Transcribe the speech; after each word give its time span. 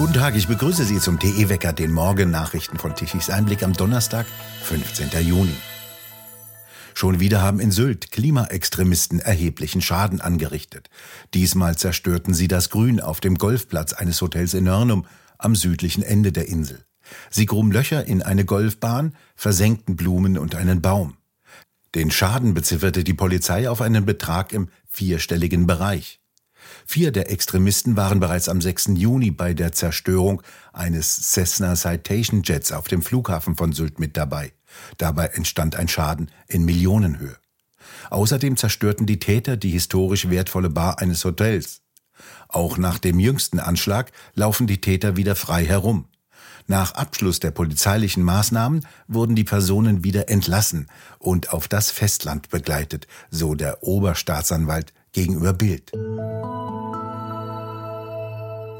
Guten 0.00 0.14
Tag, 0.14 0.34
ich 0.34 0.48
begrüße 0.48 0.86
Sie 0.86 0.98
zum 0.98 1.18
TE-Wecker, 1.18 1.74
den 1.74 1.92
Morgen-Nachrichten 1.92 2.78
von 2.78 2.94
Tichys 2.94 3.28
Einblick 3.28 3.62
am 3.62 3.74
Donnerstag, 3.74 4.24
15. 4.62 5.10
Juni. 5.20 5.54
Schon 6.94 7.20
wieder 7.20 7.42
haben 7.42 7.60
in 7.60 7.70
Sylt 7.70 8.10
Klimaextremisten 8.10 9.20
erheblichen 9.20 9.82
Schaden 9.82 10.22
angerichtet. 10.22 10.88
Diesmal 11.34 11.76
zerstörten 11.76 12.32
sie 12.32 12.48
das 12.48 12.70
Grün 12.70 12.98
auf 12.98 13.20
dem 13.20 13.34
Golfplatz 13.34 13.92
eines 13.92 14.22
Hotels 14.22 14.54
in 14.54 14.64
Nörnum 14.64 15.04
am 15.36 15.54
südlichen 15.54 16.02
Ende 16.02 16.32
der 16.32 16.48
Insel. 16.48 16.82
Sie 17.28 17.44
gruben 17.44 17.70
Löcher 17.70 18.06
in 18.06 18.22
eine 18.22 18.46
Golfbahn, 18.46 19.14
versenkten 19.36 19.96
Blumen 19.96 20.38
und 20.38 20.54
einen 20.54 20.80
Baum. 20.80 21.18
Den 21.94 22.10
Schaden 22.10 22.54
bezifferte 22.54 23.04
die 23.04 23.12
Polizei 23.12 23.68
auf 23.68 23.82
einen 23.82 24.06
Betrag 24.06 24.54
im 24.54 24.70
vierstelligen 24.86 25.66
Bereich. 25.66 26.19
Vier 26.86 27.12
der 27.12 27.30
Extremisten 27.30 27.96
waren 27.96 28.20
bereits 28.20 28.48
am 28.48 28.60
6. 28.60 28.90
Juni 28.94 29.30
bei 29.30 29.54
der 29.54 29.72
Zerstörung 29.72 30.42
eines 30.72 31.32
Cessna 31.32 31.74
Citation 31.74 32.42
Jets 32.42 32.72
auf 32.72 32.88
dem 32.88 33.02
Flughafen 33.02 33.56
von 33.56 33.72
Sylt 33.72 33.98
mit 33.98 34.16
dabei. 34.16 34.52
Dabei 34.98 35.26
entstand 35.26 35.76
ein 35.76 35.88
Schaden 35.88 36.30
in 36.46 36.64
Millionenhöhe. 36.64 37.36
Außerdem 38.10 38.56
zerstörten 38.56 39.06
die 39.06 39.18
Täter 39.18 39.56
die 39.56 39.70
historisch 39.70 40.30
wertvolle 40.30 40.70
Bar 40.70 40.98
eines 40.98 41.24
Hotels. 41.24 41.82
Auch 42.48 42.78
nach 42.78 42.98
dem 42.98 43.18
jüngsten 43.18 43.58
Anschlag 43.60 44.12
laufen 44.34 44.66
die 44.66 44.80
Täter 44.80 45.16
wieder 45.16 45.36
frei 45.36 45.64
herum. 45.64 46.06
Nach 46.66 46.92
Abschluss 46.94 47.40
der 47.40 47.50
polizeilichen 47.50 48.22
Maßnahmen 48.22 48.86
wurden 49.08 49.34
die 49.34 49.44
Personen 49.44 50.04
wieder 50.04 50.28
entlassen 50.28 50.86
und 51.18 51.52
auf 51.52 51.66
das 51.66 51.90
Festland 51.90 52.48
begleitet, 52.48 53.06
so 53.30 53.54
der 53.54 53.82
Oberstaatsanwalt 53.82 54.92
gegenüber 55.12 55.52
Bild. 55.52 55.92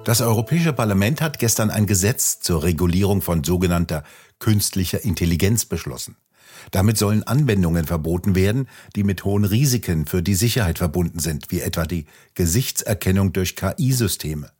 Das 0.04 0.20
Europäische 0.22 0.72
Parlament 0.72 1.20
hat 1.20 1.38
gestern 1.38 1.70
ein 1.70 1.86
Gesetz 1.86 2.40
zur 2.40 2.62
Regulierung 2.62 3.20
von 3.20 3.44
sogenannter 3.44 4.02
künstlicher 4.38 5.04
Intelligenz 5.04 5.66
beschlossen. 5.66 6.16
Damit 6.70 6.98
sollen 6.98 7.22
Anwendungen 7.22 7.86
verboten 7.86 8.34
werden, 8.34 8.68
die 8.96 9.04
mit 9.04 9.24
hohen 9.24 9.44
Risiken 9.44 10.06
für 10.06 10.22
die 10.22 10.34
Sicherheit 10.34 10.78
verbunden 10.78 11.18
sind, 11.18 11.50
wie 11.50 11.60
etwa 11.60 11.84
die 11.84 12.06
Gesichtserkennung 12.34 13.32
durch 13.32 13.56
KI-Systeme. 13.56 14.50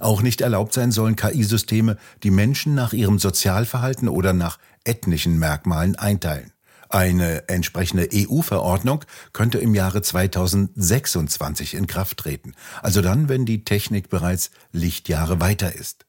Auch 0.00 0.22
nicht 0.22 0.40
erlaubt 0.40 0.74
sein 0.74 0.90
sollen 0.90 1.16
KI-Systeme, 1.16 1.96
die 2.22 2.30
Menschen 2.30 2.74
nach 2.74 2.92
ihrem 2.92 3.18
Sozialverhalten 3.18 4.08
oder 4.08 4.32
nach 4.32 4.58
ethnischen 4.84 5.38
Merkmalen 5.38 5.96
einteilen. 5.96 6.52
Eine 6.88 7.48
entsprechende 7.48 8.08
EU-Verordnung 8.12 9.04
könnte 9.32 9.58
im 9.58 9.74
Jahre 9.74 10.00
2026 10.00 11.74
in 11.74 11.86
Kraft 11.86 12.18
treten, 12.18 12.54
also 12.82 13.02
dann, 13.02 13.28
wenn 13.28 13.44
die 13.44 13.64
Technik 13.64 14.08
bereits 14.08 14.50
Lichtjahre 14.72 15.40
weiter 15.40 15.74
ist. 15.74 16.06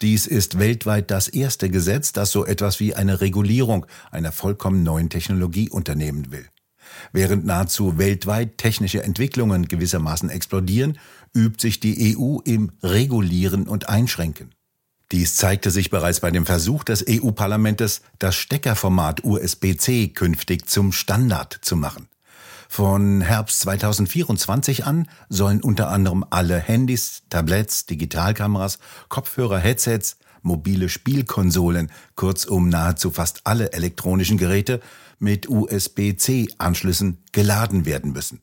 Dies 0.00 0.26
ist 0.26 0.58
weltweit 0.58 1.10
das 1.10 1.28
erste 1.28 1.68
Gesetz, 1.68 2.12
das 2.12 2.30
so 2.30 2.46
etwas 2.46 2.80
wie 2.80 2.94
eine 2.94 3.20
Regulierung 3.20 3.84
einer 4.10 4.32
vollkommen 4.32 4.82
neuen 4.82 5.10
Technologie 5.10 5.68
unternehmen 5.68 6.32
will. 6.32 6.46
Während 7.12 7.44
nahezu 7.44 7.98
weltweit 7.98 8.56
technische 8.56 9.02
Entwicklungen 9.02 9.68
gewissermaßen 9.68 10.30
explodieren, 10.30 10.98
übt 11.34 11.60
sich 11.60 11.80
die 11.80 12.16
EU 12.16 12.38
im 12.44 12.72
Regulieren 12.82 13.68
und 13.68 13.90
Einschränken. 13.90 14.54
Dies 15.10 15.36
zeigte 15.36 15.70
sich 15.70 15.88
bereits 15.88 16.20
bei 16.20 16.30
dem 16.30 16.44
Versuch 16.44 16.84
des 16.84 17.04
EU-Parlamentes, 17.08 18.02
das 18.18 18.34
Steckerformat 18.36 19.24
USB-C 19.24 20.08
künftig 20.08 20.68
zum 20.68 20.92
Standard 20.92 21.58
zu 21.62 21.76
machen. 21.76 22.08
Von 22.68 23.22
Herbst 23.22 23.60
2024 23.60 24.84
an 24.84 25.08
sollen 25.30 25.62
unter 25.62 25.88
anderem 25.88 26.26
alle 26.28 26.58
Handys, 26.58 27.22
Tablets, 27.30 27.86
Digitalkameras, 27.86 28.78
Kopfhörer, 29.08 29.58
Headsets, 29.58 30.18
mobile 30.42 30.90
Spielkonsolen, 30.90 31.90
kurzum 32.14 32.68
nahezu 32.68 33.10
fast 33.10 33.40
alle 33.44 33.72
elektronischen 33.72 34.36
Geräte 34.36 34.80
mit 35.18 35.48
USB-C-Anschlüssen 35.48 37.24
geladen 37.32 37.86
werden 37.86 38.12
müssen. 38.12 38.42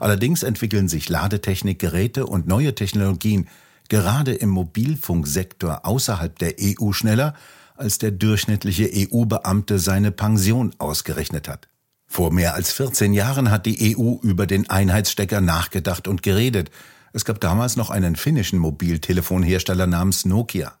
Allerdings 0.00 0.42
entwickeln 0.42 0.88
sich 0.88 1.08
Ladetechnik, 1.08 1.78
Geräte 1.78 2.26
und 2.26 2.48
neue 2.48 2.74
Technologien 2.74 3.48
gerade 3.90 4.32
im 4.32 4.48
Mobilfunksektor 4.48 5.84
außerhalb 5.84 6.38
der 6.38 6.54
EU 6.58 6.92
schneller, 6.92 7.34
als 7.76 7.98
der 7.98 8.12
durchschnittliche 8.12 8.90
EU-Beamte 8.90 9.78
seine 9.78 10.12
Pension 10.12 10.74
ausgerechnet 10.78 11.48
hat. 11.48 11.68
Vor 12.06 12.32
mehr 12.32 12.54
als 12.54 12.72
14 12.72 13.12
Jahren 13.12 13.50
hat 13.50 13.66
die 13.66 13.96
EU 13.96 14.16
über 14.22 14.46
den 14.46 14.70
Einheitsstecker 14.70 15.40
nachgedacht 15.40 16.08
und 16.08 16.22
geredet. 16.22 16.70
Es 17.12 17.24
gab 17.24 17.40
damals 17.40 17.76
noch 17.76 17.90
einen 17.90 18.16
finnischen 18.16 18.58
Mobiltelefonhersteller 18.58 19.86
namens 19.86 20.24
Nokia. 20.24 20.72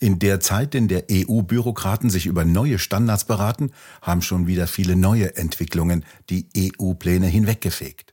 In 0.00 0.18
der 0.18 0.40
Zeit, 0.40 0.74
in 0.74 0.86
der 0.88 1.04
EU-Bürokraten 1.10 2.08
sich 2.08 2.26
über 2.26 2.44
neue 2.44 2.78
Standards 2.78 3.24
beraten, 3.24 3.72
haben 4.00 4.22
schon 4.22 4.46
wieder 4.46 4.66
viele 4.66 4.94
neue 4.94 5.36
Entwicklungen 5.36 6.04
die 6.30 6.48
EU-Pläne 6.56 7.26
hinweggefegt. 7.26 8.12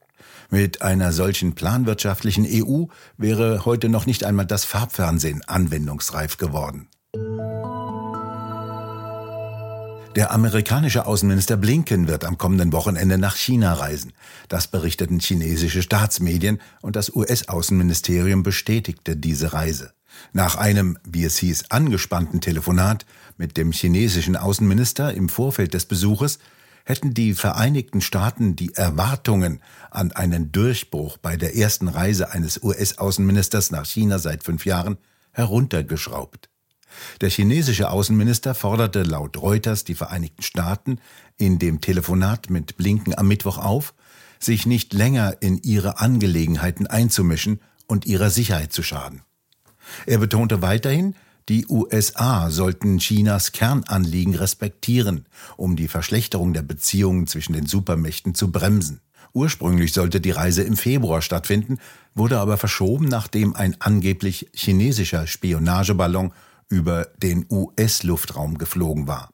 Mit 0.50 0.82
einer 0.82 1.12
solchen 1.12 1.56
planwirtschaftlichen 1.56 2.46
EU 2.48 2.86
wäre 3.18 3.66
heute 3.66 3.90
noch 3.90 4.06
nicht 4.06 4.24
einmal 4.24 4.46
das 4.46 4.66
Farbfernsehen 4.66 5.44
anwendungsreif 5.46 6.38
geworden. 6.38 6.88
Der 10.16 10.32
amerikanische 10.32 11.08
Außenminister 11.08 11.58
Blinken 11.58 12.08
wird 12.08 12.24
am 12.24 12.38
kommenden 12.38 12.72
Wochenende 12.72 13.18
nach 13.18 13.36
China 13.36 13.74
reisen. 13.74 14.14
Das 14.48 14.68
berichteten 14.68 15.20
chinesische 15.20 15.82
Staatsmedien 15.82 16.62
und 16.82 16.96
das 16.96 17.14
US-Außenministerium 17.14 18.42
bestätigte 18.42 19.18
diese 19.18 19.52
Reise. 19.52 19.92
Nach 20.32 20.56
einem, 20.56 20.98
wie 21.04 21.26
es 21.26 21.38
hieß, 21.40 21.66
angespannten 21.70 22.40
Telefonat 22.40 23.06
mit 23.38 23.58
dem 23.58 23.74
chinesischen 23.74 24.38
Außenminister 24.38 25.14
im 25.14 25.28
Vorfeld 25.28 25.74
des 25.74 25.86
Besuches 25.86 26.40
hätten 26.86 27.14
die 27.14 27.34
Vereinigten 27.34 28.00
Staaten 28.00 28.56
die 28.56 28.74
Erwartungen 28.76 29.62
an 29.90 30.12
einen 30.12 30.52
Durchbruch 30.52 31.18
bei 31.18 31.36
der 31.36 31.58
ersten 31.58 31.88
Reise 31.88 32.32
eines 32.32 32.64
US-Außenministers 32.64 33.72
nach 33.72 33.86
China 33.86 34.20
seit 34.20 34.44
fünf 34.44 34.66
Jahren 34.66 34.98
heruntergeschraubt. 35.32 36.50
Der 37.20 37.30
chinesische 37.30 37.90
Außenminister 37.90 38.56
forderte 38.56 39.04
laut 39.04 39.42
Reuters 39.42 39.84
die 39.84 39.96
Vereinigten 39.96 40.44
Staaten 40.44 41.00
in 41.38 41.60
dem 41.60 41.82
Telefonat 41.82 42.50
mit 42.50 42.78
Blinken 42.78 43.18
am 43.18 43.28
Mittwoch 43.28 43.58
auf, 43.58 43.94
sich 44.40 44.66
nicht 44.66 44.94
länger 44.94 45.38
in 45.42 45.58
ihre 45.64 46.00
Angelegenheiten 46.00 46.88
einzumischen 46.88 47.60
und 47.88 48.06
ihrer 48.06 48.30
Sicherheit 48.30 48.72
zu 48.72 48.84
schaden. 48.84 49.24
Er 50.06 50.20
betonte 50.20 50.62
weiterhin, 50.62 51.16
die 51.48 51.68
USA 51.68 52.50
sollten 52.50 52.98
Chinas 52.98 53.52
Kernanliegen 53.52 54.34
respektieren, 54.34 55.26
um 55.58 55.76
die 55.76 55.88
Verschlechterung 55.88 56.54
der 56.54 56.64
Beziehungen 56.64 57.28
zwischen 57.28 57.54
den 57.54 57.68
Supermächten 57.68 58.34
zu 58.34 58.52
bremsen. 58.52 59.02
Ursprünglich 59.34 59.94
sollte 59.94 60.22
die 60.22 60.32
Reise 60.32 60.64
im 60.64 60.78
Februar 60.78 61.22
stattfinden, 61.22 61.78
wurde 62.16 62.40
aber 62.40 62.58
verschoben, 62.58 63.08
nachdem 63.08 63.56
ein 63.56 63.76
angeblich 63.80 64.50
chinesischer 64.54 65.28
Spionageballon 65.28 66.34
über 66.70 67.10
den 67.22 67.46
US-Luftraum 67.50 68.58
geflogen 68.58 69.08
war. 69.08 69.30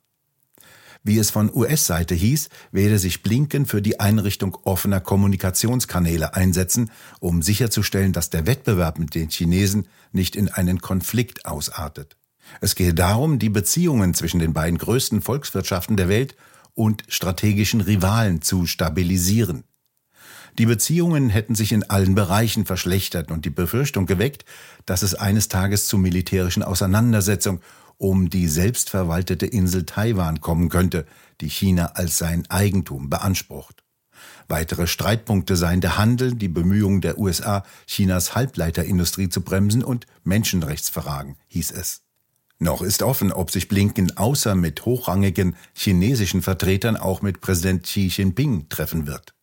Wie 1.03 1.17
es 1.17 1.31
von 1.31 1.51
US-Seite 1.53 2.13
hieß, 2.13 2.49
werde 2.71 2.99
sich 2.99 3.23
Blinken 3.23 3.65
für 3.65 3.81
die 3.81 3.99
Einrichtung 3.99 4.55
offener 4.63 4.99
Kommunikationskanäle 4.99 6.35
einsetzen, 6.35 6.91
um 7.19 7.41
sicherzustellen, 7.41 8.13
dass 8.13 8.29
der 8.29 8.45
Wettbewerb 8.45 8.99
mit 8.99 9.15
den 9.15 9.29
Chinesen 9.29 9.87
nicht 10.11 10.35
in 10.35 10.49
einen 10.49 10.79
Konflikt 10.79 11.45
ausartet. 11.47 12.17
Es 12.59 12.75
gehe 12.75 12.93
darum, 12.93 13.39
die 13.39 13.49
Beziehungen 13.49 14.13
zwischen 14.13 14.39
den 14.39 14.53
beiden 14.53 14.77
größten 14.77 15.21
Volkswirtschaften 15.21 15.97
der 15.97 16.09
Welt 16.09 16.35
und 16.75 17.03
strategischen 17.07 17.81
Rivalen 17.81 18.41
zu 18.41 18.67
stabilisieren. 18.67 19.63
Die 20.59 20.65
Beziehungen 20.65 21.29
hätten 21.29 21.55
sich 21.55 21.71
in 21.71 21.89
allen 21.89 22.13
Bereichen 22.13 22.65
verschlechtert 22.65 23.31
und 23.31 23.45
die 23.45 23.49
Befürchtung 23.49 24.05
geweckt, 24.05 24.45
dass 24.85 25.01
es 25.01 25.15
eines 25.15 25.47
Tages 25.47 25.87
zu 25.87 25.97
militärischen 25.97 26.61
Auseinandersetzungen 26.61 27.61
um 28.01 28.31
die 28.31 28.47
selbstverwaltete 28.47 29.45
Insel 29.45 29.85
Taiwan 29.85 30.41
kommen 30.41 30.69
könnte, 30.69 31.05
die 31.39 31.49
China 31.49 31.91
als 31.93 32.17
sein 32.17 32.49
Eigentum 32.49 33.11
beansprucht. 33.11 33.83
Weitere 34.47 34.87
Streitpunkte 34.87 35.55
seien 35.55 35.81
der 35.81 35.97
Handel, 35.97 36.33
die 36.33 36.47
Bemühungen 36.47 37.01
der 37.01 37.19
USA, 37.19 37.63
Chinas 37.85 38.33
Halbleiterindustrie 38.33 39.29
zu 39.29 39.41
bremsen 39.41 39.83
und 39.83 40.07
Menschenrechtsverragen, 40.23 41.37
hieß 41.47 41.71
es. 41.71 42.01
Noch 42.57 42.81
ist 42.81 43.03
offen, 43.03 43.31
ob 43.31 43.51
sich 43.51 43.67
Blinken 43.67 44.17
außer 44.17 44.55
mit 44.55 44.83
hochrangigen 44.83 45.55
chinesischen 45.73 46.41
Vertretern 46.41 46.97
auch 46.97 47.21
mit 47.21 47.39
Präsident 47.39 47.83
Xi 47.83 48.07
Jinping 48.07 48.67
treffen 48.69 49.05
wird. 49.05 49.35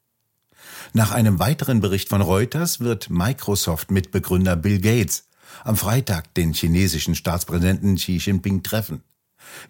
Nach 0.93 1.13
einem 1.13 1.39
weiteren 1.39 1.81
Bericht 1.81 2.09
von 2.09 2.23
Reuters 2.23 2.81
wird 2.81 3.09
Microsoft-Mitbegründer 3.09 4.57
Bill 4.57 4.81
Gates 4.81 5.28
am 5.65 5.77
Freitag 5.77 6.35
den 6.35 6.53
chinesischen 6.53 7.15
Staatspräsidenten 7.15 7.97
Xi 7.97 8.17
Jinping 8.17 8.63
treffen. 8.63 9.03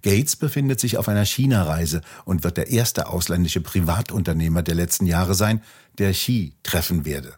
Gates 0.03 0.37
befindet 0.37 0.81
sich 0.81 0.97
auf 0.97 1.09
einer 1.09 1.25
China-Reise 1.25 2.01
und 2.25 2.45
wird 2.45 2.57
der 2.57 2.71
erste 2.71 3.09
ausländische 3.09 3.61
Privatunternehmer 3.61 4.63
der 4.63 4.75
letzten 4.75 5.07
Jahre 5.07 5.35
sein, 5.35 5.63
der 5.99 6.13
Xi 6.13 6.55
treffen 6.63 7.05
werde. 7.05 7.35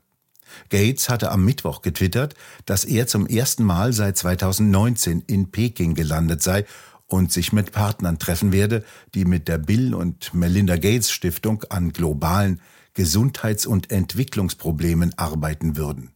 Gates 0.69 1.09
hatte 1.09 1.31
am 1.31 1.45
Mittwoch 1.45 1.83
getwittert, 1.83 2.35
dass 2.67 2.85
er 2.85 3.07
zum 3.07 3.27
ersten 3.27 3.65
Mal 3.65 3.93
seit 3.93 4.17
2019 4.17 5.23
in 5.27 5.51
Peking 5.51 5.95
gelandet 5.95 6.43
sei 6.43 6.65
und 7.07 7.33
sich 7.33 7.53
mit 7.53 7.73
Partnern 7.73 8.19
treffen 8.19 8.53
werde, 8.53 8.85
die 9.15 9.25
mit 9.25 9.49
der 9.49 9.59
Bill 9.59 9.95
und 9.95 10.35
Melinda 10.35 10.77
Gates 10.77 11.11
Stiftung 11.11 11.65
an 11.69 11.93
globalen 11.93 12.61
Gesundheits- 12.95 13.67
und 13.67 13.91
Entwicklungsproblemen 13.91 15.17
arbeiten 15.17 15.77
würden. 15.77 16.13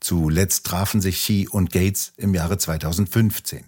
Zuletzt 0.00 0.66
trafen 0.66 1.00
sich 1.00 1.16
Xi 1.16 1.48
und 1.50 1.70
Gates 1.70 2.12
im 2.16 2.34
Jahre 2.34 2.58
2015. 2.58 3.64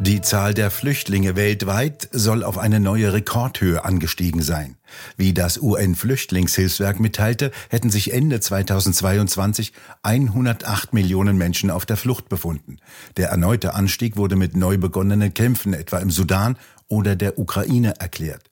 Die 0.00 0.20
Zahl 0.20 0.54
der 0.54 0.70
Flüchtlinge 0.70 1.34
weltweit 1.34 2.08
soll 2.12 2.44
auf 2.44 2.56
eine 2.56 2.78
neue 2.78 3.12
Rekordhöhe 3.12 3.84
angestiegen 3.84 4.42
sein. 4.42 4.76
Wie 5.16 5.34
das 5.34 5.60
UN-Flüchtlingshilfswerk 5.60 7.00
mitteilte, 7.00 7.50
hätten 7.68 7.90
sich 7.90 8.12
Ende 8.12 8.38
2022 8.38 9.72
108 10.02 10.94
Millionen 10.94 11.36
Menschen 11.36 11.72
auf 11.72 11.84
der 11.84 11.96
Flucht 11.96 12.28
befunden. 12.28 12.76
Der 13.16 13.30
erneute 13.30 13.74
Anstieg 13.74 14.16
wurde 14.16 14.36
mit 14.36 14.56
neu 14.56 14.78
begonnenen 14.78 15.34
Kämpfen 15.34 15.74
etwa 15.74 15.98
im 15.98 16.10
Sudan 16.10 16.56
oder 16.86 17.16
der 17.16 17.36
Ukraine 17.36 17.94
erklärt. 17.98 18.48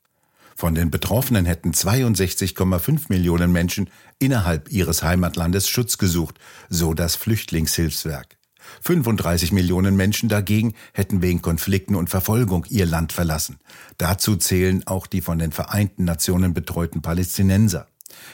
Von 0.57 0.75
den 0.75 0.91
Betroffenen 0.91 1.45
hätten 1.45 1.73
62,5 1.73 3.05
Millionen 3.11 3.53
Menschen 3.53 3.91
innerhalb 4.19 4.73
ihres 4.73 5.03
Heimatlandes 5.03 5.69
Schutz 5.69 5.99
gesucht, 5.99 6.39
so 6.71 6.95
das 6.95 7.15
Flüchtlingshilfswerk. 7.15 8.39
35 8.81 9.53
Millionen 9.53 9.97
Menschen 9.97 10.31
dagegen 10.31 10.73
hätten 10.95 11.21
wegen 11.21 11.43
Konflikten 11.43 11.95
und 11.95 12.09
Verfolgung 12.09 12.65
ihr 12.71 12.87
Land 12.87 13.13
verlassen. 13.13 13.59
Dazu 13.99 14.37
zählen 14.37 14.83
auch 14.87 15.07
die 15.07 15.21
von 15.21 15.39
den 15.39 15.53
Vereinten 15.53 16.05
Nationen 16.05 16.55
betreuten 16.55 17.03
Palästinenser. 17.03 17.87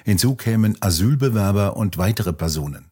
Hinzu 0.04 0.36
kämen 0.36 0.76
Asylbewerber 0.80 1.76
und 1.76 1.98
weitere 1.98 2.32
Personen. 2.32 2.86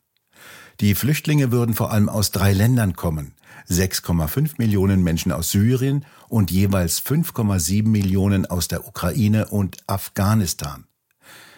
Die 0.81 0.97
Flüchtlinge 0.97 1.53
würden 1.53 1.77
vor 1.77 1.93
allem 1.93 2.09
aus 2.09 2.33
drei 2.33 2.53
Ländern 2.53 2.97
kommen. 2.97 3.35
6,5 3.69 4.53
Millionen 4.59 5.03
Menschen 5.03 5.33
aus 5.33 5.51
Syrien 5.51 6.05
und 6.29 6.51
jeweils 6.51 7.01
5,7 7.05 7.87
Millionen 7.87 8.47
aus 8.47 8.69
der 8.69 8.87
Ukraine 8.87 9.49
und 9.49 9.79
Afghanistan. 9.87 10.87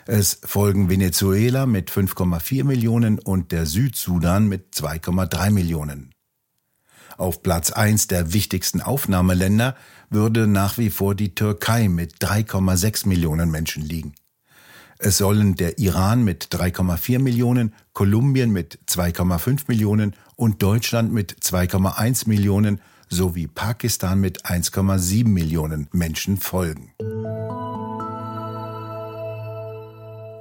Es 0.07 0.41
folgen 0.45 0.89
Venezuela 0.89 1.67
mit 1.67 1.91
5,4 1.91 2.65
Millionen 2.65 3.19
und 3.19 3.53
der 3.53 3.67
Südsudan 3.67 4.49
mit 4.49 4.75
2,3 4.75 5.51
Millionen. 5.51 6.13
Auf 7.19 7.43
Platz 7.43 7.71
1 7.71 8.09
der 8.09 8.33
wichtigsten 8.33 8.81
Aufnahmeländer 8.81 9.77
würde 10.11 10.47
nach 10.47 10.79
wie 10.79 10.91
vor 10.91 11.15
die 11.15 11.35
Türkei 11.35 11.89
mit 11.89 12.17
3,6 12.17 13.07
Millionen 13.07 13.51
Menschen 13.51 13.85
liegen. 13.85 14.15
Es 15.05 15.19
sollen 15.19 15.57
der 15.57 15.81
Iran 15.81 16.23
mit 16.23 16.47
3,4 16.53 17.19
Millionen, 17.19 17.75
Kolumbien 17.93 18.53
mit 18.53 18.79
2,5 18.87 19.63
Millionen 19.67 20.15
und 20.37 20.63
Deutschland 20.63 21.13
mit 21.13 21.43
2,1 21.43 22.29
Millionen 22.29 22.81
sowie 23.09 23.49
Pakistan 23.49 24.21
mit 24.21 24.45
1,7 24.45 25.27
Millionen 25.27 25.89
Menschen 25.91 26.37
folgen. 26.37 26.93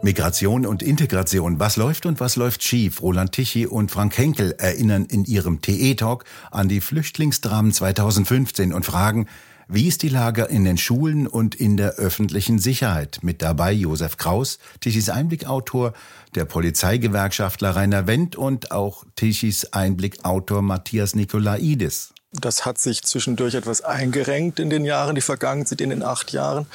Migration 0.04 0.68
und 0.68 0.84
Integration. 0.84 1.60
Was 1.60 1.76
läuft 1.76 2.06
und 2.06 2.20
was 2.20 2.36
läuft 2.36 2.62
schief? 2.64 3.02
Roland 3.02 3.32
Tichy 3.32 3.66
und 3.66 3.90
Frank 3.90 4.16
Henkel 4.16 4.52
erinnern 4.60 5.06
in 5.06 5.26
ihrem 5.26 5.62
TE-Talk 5.62 6.24
an 6.52 6.70
die 6.70 6.82
Flüchtlingsdramen 6.82 7.72
2015 7.72 8.74
und 8.74 8.86
fragen, 8.86 9.26
wie 9.74 9.88
ist 9.88 10.04
die 10.04 10.10
Lage 10.10 10.44
in 10.44 10.66
den 10.66 10.78
Schulen 10.78 11.28
und 11.28 11.56
in 11.56 11.78
der 11.78 11.94
öffentlichen 11.94 12.60
Sicherheit? 12.60 13.20
Mit 13.22 13.42
dabei 13.42 13.72
Josef 13.72 14.18
Kraus, 14.18 14.60
Tichys 14.82 15.10
Einblickautor, 15.10 15.94
der 16.36 16.44
Polizeigewerkschaftler 16.44 17.70
Rainer 17.70 18.06
Wendt 18.06 18.36
und 18.36 18.72
auch 18.72 19.06
Tichys 19.16 19.72
Einblickautor 19.72 20.62
Matthias 20.62 21.16
Nikolaidis. 21.16 22.14
Das 22.34 22.66
hat 22.66 22.80
sich 22.80 23.04
zwischendurch 23.04 23.56
etwas 23.56 23.82
eingerenkt 23.82 24.60
in 24.60 24.70
den 24.70 24.84
Jahren, 24.84 25.16
die 25.16 25.22
vergangen 25.22 25.66
sind, 25.66 25.80
in 25.80 25.90
den 25.90 26.04
acht 26.04 26.34
Jahren. 26.34 26.66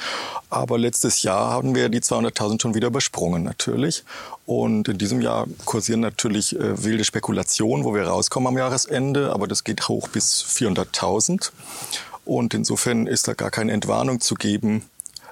Aber 0.49 0.77
letztes 0.77 1.21
Jahr 1.21 1.51
haben 1.51 1.75
wir 1.75 1.89
die 1.89 1.99
200.000 1.99 2.61
schon 2.61 2.75
wieder 2.75 2.87
übersprungen 2.87 3.43
natürlich. 3.43 4.03
Und 4.45 4.87
in 4.87 4.97
diesem 4.97 5.21
Jahr 5.21 5.45
kursieren 5.65 5.99
natürlich 5.99 6.55
äh, 6.55 6.83
wilde 6.83 7.03
Spekulationen, 7.03 7.85
wo 7.85 7.93
wir 7.93 8.07
rauskommen 8.07 8.47
am 8.47 8.57
Jahresende. 8.57 9.31
Aber 9.33 9.47
das 9.47 9.63
geht 9.63 9.87
hoch 9.87 10.07
bis 10.07 10.43
400.000. 10.43 11.51
Und 12.27 12.53
insofern 12.53 13.07
ist 13.07 13.27
da 13.27 13.33
gar 13.33 13.51
keine 13.51 13.71
Entwarnung 13.71 14.19
zu 14.19 14.35
geben 14.35 14.83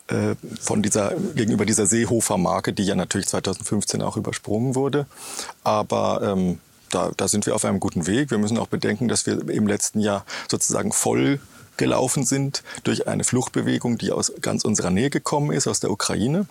äh, 0.07 0.35
von 0.61 0.81
dieser, 0.81 1.13
gegenüber 1.35 1.65
dieser 1.65 1.85
Seehofer-Marke, 1.85 2.73
die 2.73 2.83
ja 2.83 2.95
natürlich 2.95 3.27
2015 3.27 4.01
auch 4.01 4.17
übersprungen 4.17 4.75
wurde. 4.75 5.05
Aber 5.63 6.21
ähm, 6.23 6.59
da, 6.91 7.11
da 7.15 7.27
sind 7.27 7.45
wir 7.45 7.55
auf 7.55 7.65
einem 7.65 7.79
guten 7.79 8.07
Weg. 8.07 8.31
Wir 8.31 8.37
müssen 8.37 8.57
auch 8.57 8.67
bedenken, 8.67 9.07
dass 9.07 9.25
wir 9.25 9.49
im 9.49 9.67
letzten 9.67 9.99
Jahr 9.99 10.25
sozusagen 10.49 10.91
voll 10.91 11.39
gelaufen 11.77 12.23
sind 12.23 12.63
durch 12.83 13.07
eine 13.07 13.23
Fluchtbewegung, 13.23 13.97
die 13.97 14.11
aus 14.11 14.31
ganz 14.41 14.63
unserer 14.63 14.91
Nähe 14.91 15.09
gekommen 15.09 15.51
ist, 15.51 15.67
aus 15.67 15.81
der 15.81 15.91
Ukraine. 15.91 16.45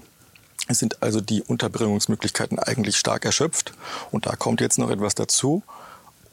Es 0.68 0.78
sind 0.78 1.02
also 1.02 1.20
die 1.20 1.42
Unterbringungsmöglichkeiten 1.42 2.58
eigentlich 2.58 2.96
stark 2.96 3.24
erschöpft. 3.24 3.72
Und 4.10 4.26
da 4.26 4.36
kommt 4.36 4.60
jetzt 4.60 4.78
noch 4.78 4.90
etwas 4.90 5.14
dazu. 5.14 5.62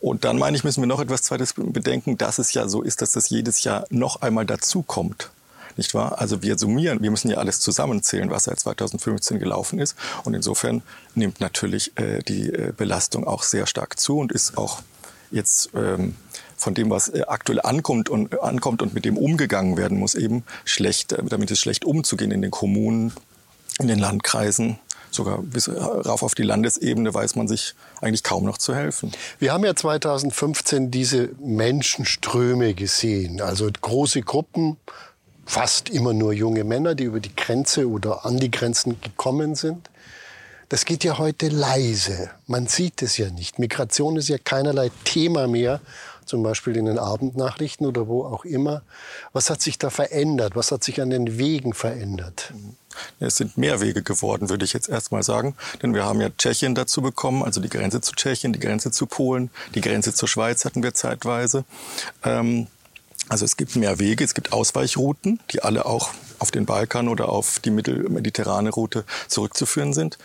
Und 0.01 0.25
dann 0.25 0.37
meine 0.37 0.57
ich, 0.57 0.63
müssen 0.63 0.81
wir 0.81 0.87
noch 0.87 0.99
etwas 0.99 1.21
Zweites 1.21 1.53
bedenken, 1.53 2.17
dass 2.17 2.39
es 2.39 2.53
ja 2.53 2.67
so 2.67 2.81
ist, 2.81 3.01
dass 3.01 3.11
das 3.11 3.29
jedes 3.29 3.63
Jahr 3.63 3.85
noch 3.89 4.21
einmal 4.21 4.45
dazu 4.45 4.81
kommt 4.81 5.29
nicht 5.77 5.93
wahr? 5.93 6.19
Also 6.19 6.41
wir 6.41 6.57
summieren, 6.57 7.01
wir 7.01 7.11
müssen 7.11 7.29
ja 7.29 7.37
alles 7.37 7.59
zusammenzählen, 7.59 8.29
was 8.29 8.45
seit 8.45 8.59
2015 8.59 9.39
gelaufen 9.39 9.79
ist. 9.79 9.95
Und 10.23 10.33
insofern 10.33 10.81
nimmt 11.15 11.39
natürlich 11.39 11.97
äh, 11.97 12.19
die 12.19 12.51
äh, 12.51 12.73
Belastung 12.75 13.25
auch 13.25 13.43
sehr 13.43 13.67
stark 13.67 13.99
zu 13.99 14.19
und 14.19 14.31
ist 14.31 14.57
auch 14.57 14.81
jetzt 15.31 15.69
ähm, 15.75 16.15
von 16.57 16.73
dem, 16.73 16.89
was 16.89 17.09
äh, 17.09 17.23
aktuell 17.27 17.61
ankommt 17.61 18.09
und, 18.09 18.41
ankommt 18.41 18.81
und 18.81 18.93
mit 18.93 19.05
dem 19.05 19.17
umgegangen 19.17 19.77
werden 19.77 19.97
muss, 19.97 20.15
eben 20.15 20.43
schlecht, 20.65 21.13
äh, 21.13 21.23
damit 21.23 21.51
ist 21.51 21.59
schlecht 21.59 21.85
umzugehen 21.85 22.31
in 22.31 22.41
den 22.41 22.51
Kommunen, 22.51 23.13
in 23.79 23.87
den 23.87 23.99
Landkreisen, 23.99 24.77
sogar 25.11 25.39
bis 25.41 25.69
rauf 25.69 26.23
auf 26.23 26.35
die 26.35 26.43
Landesebene 26.43 27.13
weiß 27.13 27.35
man 27.35 27.47
sich 27.47 27.75
eigentlich 28.01 28.23
kaum 28.23 28.45
noch 28.45 28.57
zu 28.57 28.73
helfen. 28.73 29.11
Wir 29.39 29.53
haben 29.53 29.63
ja 29.63 29.75
2015 29.75 30.91
diese 30.91 31.29
Menschenströme 31.39 32.73
gesehen, 32.73 33.41
also 33.41 33.69
große 33.81 34.21
Gruppen 34.21 34.77
fast 35.45 35.89
immer 35.89 36.13
nur 36.13 36.33
junge 36.33 36.63
Männer, 36.63 36.95
die 36.95 37.03
über 37.03 37.19
die 37.19 37.35
Grenze 37.35 37.89
oder 37.89 38.25
an 38.25 38.37
die 38.37 38.51
Grenzen 38.51 39.01
gekommen 39.01 39.55
sind. 39.55 39.89
Das 40.69 40.85
geht 40.85 41.03
ja 41.03 41.17
heute 41.17 41.49
leise. 41.49 42.29
Man 42.47 42.67
sieht 42.67 43.01
es 43.01 43.17
ja 43.17 43.29
nicht. 43.29 43.59
Migration 43.59 44.15
ist 44.15 44.29
ja 44.29 44.37
keinerlei 44.37 44.89
Thema 45.03 45.49
mehr, 45.49 45.81
zum 46.31 46.43
Beispiel 46.43 46.77
in 46.77 46.85
den 46.85 46.97
Abendnachrichten 46.97 47.85
oder 47.85 48.07
wo 48.07 48.23
auch 48.23 48.45
immer. 48.45 48.83
Was 49.33 49.49
hat 49.49 49.61
sich 49.61 49.77
da 49.77 49.89
verändert? 49.89 50.55
Was 50.55 50.71
hat 50.71 50.81
sich 50.81 51.01
an 51.01 51.09
den 51.09 51.37
Wegen 51.37 51.73
verändert? 51.73 52.53
Es 53.19 53.35
sind 53.35 53.57
mehr 53.57 53.81
Wege 53.81 54.01
geworden, 54.01 54.49
würde 54.49 54.63
ich 54.63 54.71
jetzt 54.71 54.87
erst 54.87 55.11
mal 55.11 55.23
sagen. 55.23 55.55
Denn 55.83 55.93
wir 55.93 56.05
haben 56.05 56.21
ja 56.21 56.29
Tschechien 56.29 56.73
dazu 56.73 57.01
bekommen, 57.01 57.43
also 57.43 57.59
die 57.59 57.67
Grenze 57.67 57.99
zu 57.99 58.13
Tschechien, 58.13 58.53
die 58.53 58.59
Grenze 58.59 58.91
zu 58.91 59.07
Polen, 59.07 59.49
die 59.75 59.81
Grenze 59.81 60.13
zur 60.13 60.29
Schweiz 60.29 60.63
hatten 60.63 60.83
wir 60.83 60.93
zeitweise. 60.93 61.65
Ähm, 62.23 62.67
also 63.27 63.43
es 63.43 63.57
gibt 63.57 63.75
mehr 63.75 63.99
Wege, 63.99 64.23
es 64.23 64.33
gibt 64.33 64.53
Ausweichrouten, 64.53 65.41
die 65.51 65.61
alle 65.61 65.85
auch 65.85 66.11
auf 66.39 66.51
den 66.51 66.65
Balkan 66.65 67.09
oder 67.09 67.27
auf 67.27 67.59
die 67.59 67.71
mittelmediterrane 67.71 68.69
Route 68.69 69.03
zurückzuführen 69.27 69.91
sind. 69.91 70.17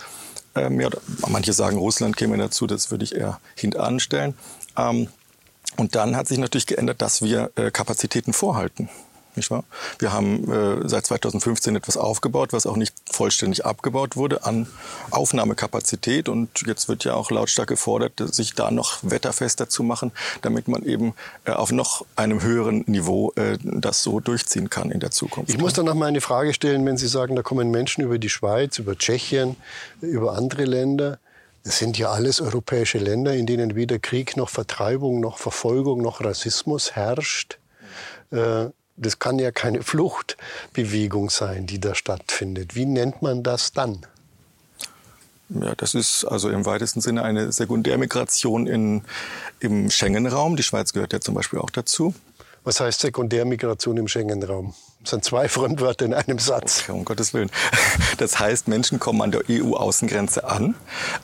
Ähm, 0.54 0.80
ja, 0.80 0.88
manche 1.26 1.52
sagen, 1.52 1.78
Russland 1.78 2.16
käme 2.16 2.38
dazu, 2.38 2.68
das 2.68 2.92
würde 2.92 3.02
ich 3.02 3.16
eher 3.16 3.40
hintanstellen. 3.56 4.34
Ähm, 4.76 5.08
und 5.76 5.94
dann 5.94 6.16
hat 6.16 6.28
sich 6.28 6.38
natürlich 6.38 6.66
geändert, 6.66 7.02
dass 7.02 7.22
wir 7.22 7.50
äh, 7.56 7.70
Kapazitäten 7.70 8.32
vorhalten 8.32 8.88
nicht 9.36 9.50
wahr? 9.50 9.64
Wir 9.98 10.12
haben 10.12 10.50
äh, 10.50 10.88
seit 10.88 11.06
2015 11.06 11.76
etwas 11.76 11.96
aufgebaut, 11.96 12.52
was 12.52 12.66
auch 12.66 12.76
nicht 12.76 12.94
vollständig 13.10 13.64
abgebaut 13.64 14.16
wurde 14.16 14.44
an 14.44 14.66
Aufnahmekapazität. 15.10 16.28
Und 16.28 16.62
jetzt 16.66 16.88
wird 16.88 17.04
ja 17.04 17.14
auch 17.14 17.30
lautstark 17.30 17.68
gefordert, 17.68 18.14
sich 18.34 18.54
da 18.54 18.70
noch 18.70 18.98
wetterfester 19.02 19.68
zu 19.68 19.82
machen, 19.82 20.12
damit 20.42 20.68
man 20.68 20.82
eben 20.82 21.14
äh, 21.44 21.52
auf 21.52 21.72
noch 21.72 22.04
einem 22.16 22.42
höheren 22.42 22.84
Niveau 22.86 23.32
äh, 23.36 23.58
das 23.62 24.02
so 24.02 24.20
durchziehen 24.20 24.70
kann 24.70 24.90
in 24.90 25.00
der 25.00 25.10
Zukunft. 25.10 25.50
Ich 25.50 25.58
muss 25.58 25.74
da 25.74 25.82
noch 25.82 25.94
mal 25.94 26.06
eine 26.06 26.20
Frage 26.20 26.54
stellen, 26.54 26.84
wenn 26.86 26.96
Sie 26.96 27.08
sagen, 27.08 27.36
da 27.36 27.42
kommen 27.42 27.70
Menschen 27.70 28.02
über 28.04 28.18
die 28.18 28.30
Schweiz, 28.30 28.78
über 28.78 28.96
Tschechien, 28.96 29.56
über 30.00 30.36
andere 30.36 30.64
Länder. 30.64 31.18
Das 31.66 31.78
sind 31.78 31.98
ja 31.98 32.12
alles 32.12 32.40
europäische 32.40 32.98
Länder, 32.98 33.34
in 33.34 33.44
denen 33.44 33.74
weder 33.74 33.98
Krieg 33.98 34.36
noch 34.36 34.50
Vertreibung 34.50 35.18
noch 35.18 35.36
Verfolgung 35.36 36.00
noch 36.00 36.20
Rassismus 36.20 36.92
herrscht. 36.92 37.58
Äh, 38.30 38.66
das 38.96 39.18
kann 39.18 39.40
ja 39.40 39.50
keine 39.50 39.82
Fluchtbewegung 39.82 41.28
sein, 41.28 41.66
die 41.66 41.80
da 41.80 41.96
stattfindet. 41.96 42.76
Wie 42.76 42.86
nennt 42.86 43.20
man 43.20 43.42
das 43.42 43.72
dann? 43.72 44.06
Ja, 45.48 45.74
das 45.74 45.94
ist 45.94 46.24
also 46.24 46.50
im 46.50 46.64
weitesten 46.66 47.00
Sinne 47.00 47.24
eine 47.24 47.50
Sekundärmigration 47.50 48.68
in, 48.68 49.02
im 49.58 49.90
Schengen-Raum. 49.90 50.54
Die 50.54 50.62
Schweiz 50.62 50.92
gehört 50.92 51.12
ja 51.12 51.20
zum 51.20 51.34
Beispiel 51.34 51.58
auch 51.58 51.70
dazu. 51.70 52.14
Was 52.66 52.80
heißt 52.80 52.98
Sekundärmigration 52.98 53.96
im 53.96 54.08
Schengen-Raum? 54.08 54.74
Das 55.02 55.10
sind 55.10 55.24
zwei 55.24 55.48
Fremdwörter 55.56 56.04
in 56.04 56.12
einem 56.12 56.40
Satz. 56.40 56.80
Okay, 56.82 56.92
um 56.98 57.04
Gottes 57.04 57.32
Willen. 57.32 57.48
Das 58.18 58.40
heißt, 58.40 58.66
Menschen 58.66 58.98
kommen 58.98 59.20
an 59.20 59.30
der 59.30 59.42
EU-Außengrenze 59.48 60.48
an 60.48 60.74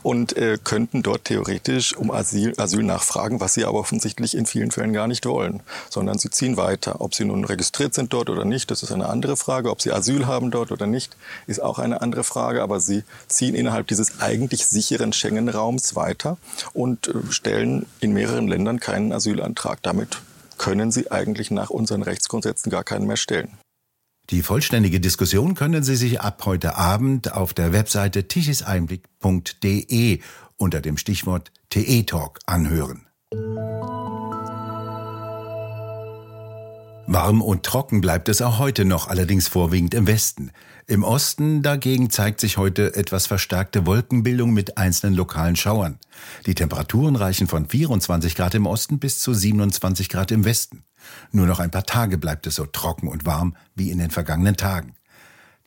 und 0.02 0.36
äh, 0.36 0.58
könnten 0.62 1.02
dort 1.02 1.24
theoretisch 1.24 1.96
um 1.96 2.10
Asyl, 2.10 2.52
Asyl 2.58 2.82
nachfragen, 2.82 3.40
was 3.40 3.54
sie 3.54 3.64
aber 3.64 3.78
offensichtlich 3.78 4.36
in 4.36 4.44
vielen 4.44 4.70
Fällen 4.70 4.92
gar 4.92 5.08
nicht 5.08 5.24
wollen, 5.24 5.62
sondern 5.88 6.18
sie 6.18 6.28
ziehen 6.28 6.58
weiter. 6.58 7.00
Ob 7.00 7.14
sie 7.14 7.24
nun 7.24 7.44
registriert 7.44 7.94
sind 7.94 8.12
dort 8.12 8.28
oder 8.30 8.44
nicht, 8.44 8.70
das 8.70 8.82
ist 8.82 8.92
eine 8.92 9.08
andere 9.08 9.36
Frage. 9.36 9.70
Ob 9.70 9.80
sie 9.82 9.90
Asyl 9.90 10.26
haben 10.26 10.50
dort 10.50 10.70
oder 10.70 10.86
nicht, 10.86 11.16
ist 11.46 11.62
auch 11.62 11.78
eine 11.78 12.02
andere 12.02 12.24
Frage. 12.24 12.62
Aber 12.62 12.78
sie 12.78 13.02
ziehen 13.26 13.54
innerhalb 13.56 13.88
dieses 13.88 14.20
eigentlich 14.20 14.66
sicheren 14.66 15.12
Schengen-Raums 15.12 15.96
weiter 15.96 16.36
und 16.72 17.08
äh, 17.08 17.14
stellen 17.30 17.86
in 18.00 18.12
mehreren 18.12 18.46
Ländern 18.46 18.78
keinen 18.78 19.12
Asylantrag. 19.12 19.82
Damit 19.82 20.18
können 20.62 20.92
sie 20.92 21.10
eigentlich 21.10 21.50
nach 21.50 21.70
unseren 21.70 22.02
Rechtsgrundsätzen 22.02 22.70
gar 22.70 22.84
keinen 22.84 23.08
mehr 23.08 23.16
stellen. 23.16 23.58
Die 24.30 24.42
vollständige 24.42 25.00
Diskussion 25.00 25.56
können 25.56 25.82
Sie 25.82 25.96
sich 25.96 26.20
ab 26.20 26.42
heute 26.46 26.76
Abend 26.76 27.32
auf 27.32 27.52
der 27.52 27.72
Webseite 27.72 28.28
tichiseinblick.de 28.28 30.20
unter 30.56 30.80
dem 30.80 30.98
Stichwort 30.98 31.50
TE 31.68 32.04
Talk 32.04 32.38
anhören. 32.46 33.08
Warm 37.06 37.42
und 37.42 37.64
trocken 37.64 38.00
bleibt 38.00 38.28
es 38.28 38.40
auch 38.40 38.58
heute 38.58 38.84
noch, 38.84 39.08
allerdings 39.08 39.48
vorwiegend 39.48 39.92
im 39.92 40.06
Westen. 40.06 40.52
Im 40.86 41.04
Osten 41.04 41.62
dagegen 41.62 42.10
zeigt 42.10 42.40
sich 42.40 42.56
heute 42.56 42.94
etwas 42.94 43.26
verstärkte 43.26 43.86
Wolkenbildung 43.86 44.52
mit 44.52 44.78
einzelnen 44.78 45.14
lokalen 45.14 45.56
Schauern. 45.56 45.98
Die 46.46 46.54
Temperaturen 46.54 47.16
reichen 47.16 47.48
von 47.48 47.68
24 47.68 48.34
Grad 48.34 48.54
im 48.54 48.66
Osten 48.66 48.98
bis 48.98 49.20
zu 49.20 49.34
27 49.34 50.08
Grad 50.08 50.30
im 50.30 50.44
Westen. 50.44 50.84
Nur 51.32 51.46
noch 51.46 51.60
ein 51.60 51.70
paar 51.70 51.84
Tage 51.84 52.18
bleibt 52.18 52.46
es 52.46 52.54
so 52.54 52.66
trocken 52.66 53.08
und 53.08 53.26
warm 53.26 53.56
wie 53.74 53.90
in 53.90 53.98
den 53.98 54.10
vergangenen 54.10 54.56
Tagen. 54.56 54.94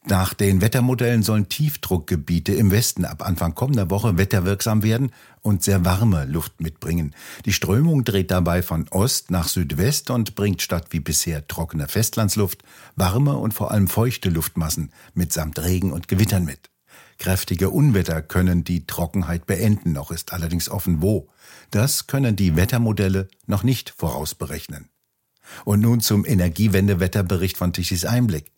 Nach 0.08 0.36
den 0.36 0.62
Wettermodellen 0.62 1.24
sollen 1.24 1.50
Tiefdruckgebiete 1.50 2.54
im 2.54 2.70
Westen 2.70 3.06
ab 3.06 3.26
Anfang 3.26 3.56
kommender 3.56 3.90
Woche 3.90 4.20
wetterwirksam 4.20 4.84
werden 4.84 5.12
und 5.42 5.64
sehr 5.64 5.84
warme 5.84 6.26
Luft 6.26 6.62
mitbringen. 6.62 7.16
Die 7.46 7.54
Strömung 7.54 8.04
dreht 8.04 8.30
dabei 8.30 8.62
von 8.62 8.88
Ost 8.92 9.32
nach 9.32 9.48
Südwest 9.48 10.12
und 10.12 10.36
bringt 10.36 10.62
statt 10.62 10.88
wie 10.92 11.00
bisher 11.00 11.48
trockene 11.48 11.88
Festlandsluft 11.88 12.62
warme 12.96 13.36
und 13.36 13.56
vor 13.56 13.72
allem 13.72 13.88
feuchte 13.88 14.30
Luftmassen 14.30 14.92
mitsamt 15.16 15.58
Regen 15.58 15.92
und 15.92 16.08
Gewittern 16.08 16.46
mit. 16.46 16.70
Kräftige 17.18 17.72
Unwetter 17.72 18.22
können 18.22 18.64
die 18.64 18.86
Trockenheit 18.86 19.48
beenden, 19.48 19.94
noch 19.94 20.12
ist 20.12 20.34
allerdings 20.34 20.70
offen 20.70 21.02
wo. 21.02 21.30
Das 21.72 22.06
können 22.06 22.36
die 22.36 22.56
Wettermodelle 22.56 23.28
noch 23.48 23.64
nicht 23.64 23.90
vorausberechnen. 23.90 24.90
Und 25.64 25.82
nun 25.82 26.00
zum 26.02 26.26
Energiewendewetterbericht 26.26 27.58
von 27.58 27.74
Tichys 27.74 28.06
Einblick. 28.06 28.52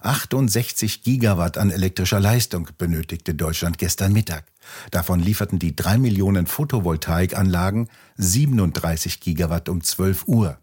68 0.00 1.02
Gigawatt 1.02 1.58
an 1.58 1.70
elektrischer 1.70 2.20
Leistung 2.20 2.68
benötigte 2.78 3.34
Deutschland 3.34 3.78
gestern 3.78 4.12
Mittag. 4.12 4.44
Davon 4.90 5.20
lieferten 5.20 5.58
die 5.58 5.74
drei 5.74 5.98
Millionen 5.98 6.46
Photovoltaikanlagen 6.46 7.88
37 8.16 9.20
Gigawatt 9.20 9.68
um 9.68 9.82
12 9.82 10.28
Uhr. 10.28 10.58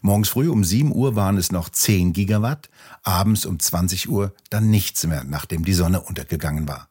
Morgens 0.00 0.30
früh 0.30 0.48
um 0.48 0.64
7 0.64 0.94
Uhr 0.94 1.14
waren 1.14 1.36
es 1.36 1.52
noch 1.52 1.68
10 1.68 2.12
Gigawatt, 2.12 2.70
abends 3.02 3.46
um 3.46 3.58
20 3.58 4.08
Uhr 4.08 4.32
dann 4.50 4.70
nichts 4.70 5.06
mehr, 5.06 5.24
nachdem 5.24 5.64
die 5.64 5.74
Sonne 5.74 6.00
untergegangen 6.00 6.66
war. 6.66 6.88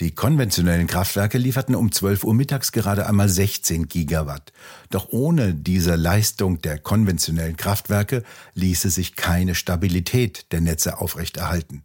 Die 0.00 0.14
konventionellen 0.14 0.86
Kraftwerke 0.86 1.38
lieferten 1.38 1.74
um 1.74 1.92
12 1.92 2.24
Uhr 2.24 2.34
mittags 2.34 2.72
gerade 2.72 3.06
einmal 3.06 3.28
16 3.28 3.88
Gigawatt. 3.88 4.52
Doch 4.90 5.08
ohne 5.10 5.54
diese 5.54 5.96
Leistung 5.96 6.60
der 6.62 6.78
konventionellen 6.78 7.56
Kraftwerke 7.56 8.22
ließe 8.54 8.90
sich 8.90 9.16
keine 9.16 9.54
Stabilität 9.54 10.50
der 10.52 10.62
Netze 10.62 10.98
aufrechterhalten. 10.98 11.84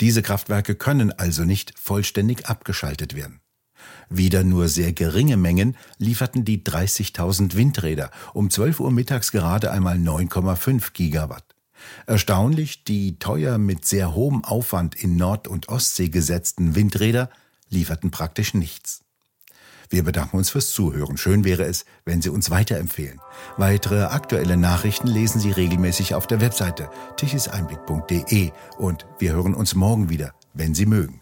Diese 0.00 0.22
Kraftwerke 0.22 0.74
können 0.74 1.12
also 1.12 1.44
nicht 1.44 1.78
vollständig 1.78 2.46
abgeschaltet 2.46 3.14
werden. 3.14 3.40
Wieder 4.08 4.44
nur 4.44 4.68
sehr 4.68 4.92
geringe 4.92 5.36
Mengen 5.36 5.76
lieferten 5.98 6.44
die 6.44 6.62
30.000 6.62 7.54
Windräder, 7.54 8.10
um 8.32 8.50
12 8.50 8.80
Uhr 8.80 8.90
mittags 8.90 9.32
gerade 9.32 9.70
einmal 9.70 9.96
9,5 9.96 10.92
Gigawatt. 10.92 11.51
Erstaunlich, 12.06 12.84
die 12.84 13.18
teuer 13.18 13.58
mit 13.58 13.84
sehr 13.84 14.14
hohem 14.14 14.44
Aufwand 14.44 14.94
in 14.94 15.16
Nord- 15.16 15.48
und 15.48 15.68
Ostsee 15.68 16.08
gesetzten 16.08 16.74
Windräder 16.74 17.30
lieferten 17.68 18.10
praktisch 18.10 18.54
nichts. 18.54 19.02
Wir 19.92 20.02
bedanken 20.02 20.38
uns 20.38 20.48
fürs 20.48 20.70
Zuhören. 20.70 21.18
Schön 21.18 21.44
wäre 21.44 21.64
es, 21.64 21.84
wenn 22.06 22.22
Sie 22.22 22.30
uns 22.30 22.50
weiterempfehlen. 22.50 23.20
Weitere 23.58 24.04
aktuelle 24.04 24.56
Nachrichten 24.56 25.06
lesen 25.06 25.38
Sie 25.38 25.50
regelmäßig 25.50 26.14
auf 26.14 26.26
der 26.26 26.40
Webseite 26.40 26.88
tichiseinblick.de 27.16 28.52
und 28.78 29.06
wir 29.18 29.32
hören 29.32 29.54
uns 29.54 29.74
morgen 29.74 30.08
wieder, 30.08 30.32
wenn 30.54 30.74
Sie 30.74 30.86
mögen. 30.86 31.21